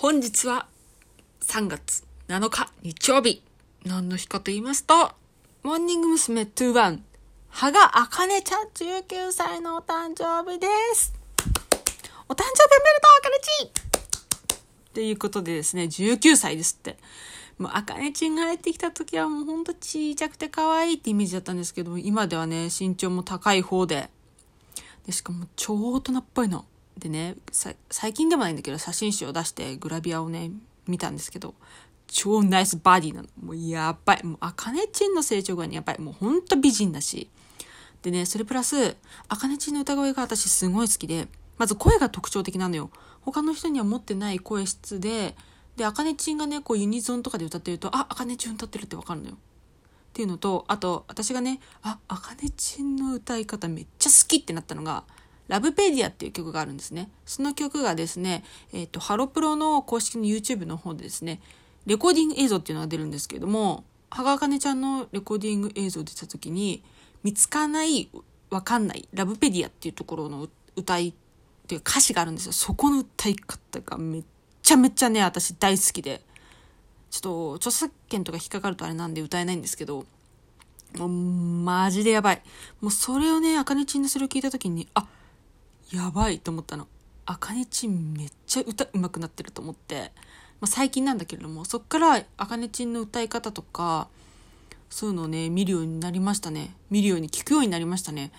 [0.00, 0.68] 本日は
[1.40, 3.42] 3月7日日曜日。
[3.84, 5.10] 何の日かと言いますと、
[5.64, 6.42] モーニング娘。
[6.42, 7.00] 21、
[7.48, 11.12] 羽賀あかねちゃん19歳のお誕生日です。
[12.28, 12.46] お誕生日おめで
[13.02, 13.66] とう、あかねち
[14.90, 16.96] っていうことでですね、19歳ですって。
[17.58, 24.10] もう、あかねちんが入ってきた時はもうほんとちいちゃくて可愛いってイメージだったんですけど、今ではね、身長も高い方で、
[25.06, 26.66] で、しかも超大人っぽいの。
[26.98, 27.36] でね、
[27.90, 30.50] 最近でもないんだけど、写真集を出してグラビアをね、
[30.86, 31.54] 見たんですけど、
[32.08, 33.28] 超ナイスバディなの。
[33.40, 34.24] もうやばい。
[34.24, 36.00] もう、あかねちんの成長がね、やばい。
[36.00, 37.28] もうほんと美人だし。
[38.02, 38.96] でね、それプラス、
[39.28, 42.90] あかねちんの歌声が私すごい好きで、まず声が特徴的なのよ。
[43.20, 45.36] 他の人には持ってない声質で、
[45.76, 49.34] で、あかねちんがね、こうユニゾンとかで歌ってると、あ、あかねちん歌ってるってわかるのよ。
[49.34, 49.36] っ
[50.12, 55.04] ていうのと、あと、私がね、あ、あかねちんの歌い方めっちゃ好きってなったのが、
[55.48, 57.10] ラブペディアっていう曲があるんですね。
[57.26, 61.40] その曲がですね、えっ、ー、と、ハロプロの公式の YouTube の方でですね、
[61.86, 66.82] レコーディング映像っていうのが出るんですけれども、羽賀茜ちゃんのレコーディング映像出た時に、
[67.22, 68.10] 見つかない、
[68.50, 71.14] わかんない、ラブペディアっていうところの歌いっ
[71.66, 72.52] ていう歌詞があるんですよ。
[72.52, 74.24] そこの歌い方がめっ
[74.62, 76.20] ちゃめちゃね、私大好きで。
[77.10, 80.04] ちょっと、著作権とか引っかかるとあれなんで歌えないんですけど、
[80.98, 82.42] もう、マジでやばい。
[82.80, 85.06] もうそれをね、あかねちんのそれを聞いた時に、あ、
[85.92, 86.86] やばいと思ったの。
[87.24, 90.12] あかねちんめっちゃ歌うまくなってると思って、
[90.60, 94.08] まあ、最近なんだけれども、そっからあかねちんの歌い方とか、
[94.90, 96.74] そういうのをね、見るようになりましたね。
[96.90, 98.32] 見るように聞くようになりましたね。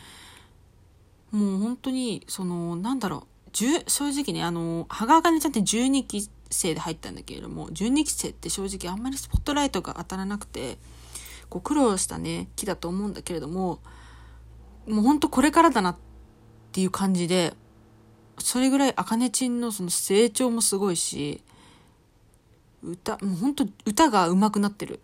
[1.31, 10.80] もう本当に、その、なんだろう、正直ね、あの、羽賀あかねちゃんって12期生で入ったんだけれども、12期生って正直あんまりスポットライトが当たらなくて、
[11.50, 13.80] こう苦労したね、木だと思うんだけれども、
[14.88, 16.09] もうほんとこれからだなって
[16.70, 17.53] っていう感じで、
[18.38, 21.42] それぐらいあかねちんのその成長もすごいし、
[22.84, 25.00] 歌、もうほんと歌が上手くなってる。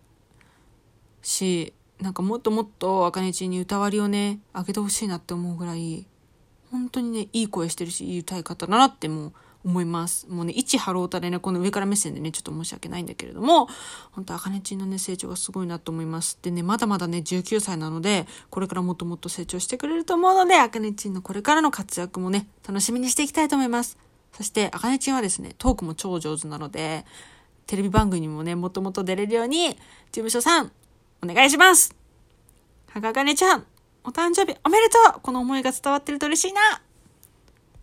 [1.22, 6.06] し、なんかもっともっとあかねちんに歌割りをね、あげてほしいなって思うぐらい、
[6.70, 9.32] 本当にね、いい声してるし、いい歌い方だなってもう
[9.66, 10.26] 思います。
[10.28, 13.68] もうね、一ハロータでね、この上から目線でね、ちょっと申し訳ないんだけれども、
[14.12, 16.38] 本当あかねちんのね、成長がすごいなと思います。
[16.40, 23.98] でね、まだまだね、19歳なので、これからもっともっと成長してくれると思うので、あかねちんのこれからの活躍もね、楽しみにしていきたいと思います。
[24.32, 27.04] そして、あかねちんはですね、トークも超上手なので、
[27.66, 29.76] テレビ番組にもね、もっともっと出れるように、事
[30.12, 30.70] 務所さん、
[31.22, 31.94] お願いします
[32.88, 33.66] はがかねちゃん、
[34.04, 36.80] お誕生日おめでとうこの思いが伝わってると嬉しいな